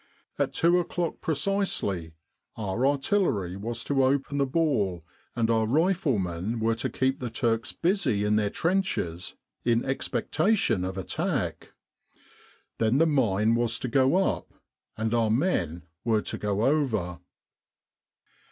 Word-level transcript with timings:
At 0.39 0.51
two 0.51 0.79
o'clock 0.79 1.21
precisely 1.21 2.13
our 2.55 2.87
artillery 2.87 3.55
was 3.55 3.83
to 3.83 4.03
open 4.03 4.39
the 4.39 4.47
ball, 4.47 5.05
and 5.35 5.47
our 5.51 5.67
riflemen 5.67 6.59
were 6.59 6.73
to 6.73 6.89
keep 6.89 7.19
the 7.19 7.29
Turks 7.29 7.71
busy 7.71 8.23
in 8.23 8.35
their 8.35 8.49
trenches 8.49 9.35
in 9.63 9.85
expectation 9.85 10.83
of 10.83 10.97
attack. 10.97 11.73
Then 12.79 12.97
the 12.97 13.05
mine 13.05 13.53
was 13.53 13.77
to 13.77 13.87
go 13.87 14.15
up, 14.15 14.51
and 14.97 15.13
our 15.13 15.29
men 15.29 15.83
were 16.03 16.21
to 16.23 16.37
go 16.39 16.65
over. 16.65 17.19